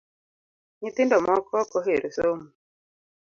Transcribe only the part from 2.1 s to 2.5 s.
somo